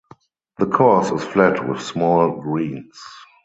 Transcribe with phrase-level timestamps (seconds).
[0.57, 2.99] The course is flat with small greens.